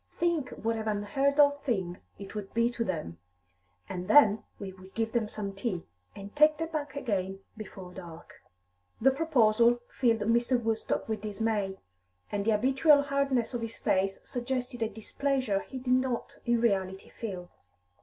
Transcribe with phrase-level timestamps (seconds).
[0.19, 3.19] Think what an unheard of thing it would be to them!
[3.87, 5.83] And then we would give them some tea,
[6.15, 8.41] and take them back again before dark."
[8.99, 10.59] The proposal filled Mr.
[10.59, 11.77] Woodstock with dismay,
[12.31, 17.09] and the habitual hardness of his face suggested a displeasure he did not in reality
[17.11, 17.51] feel.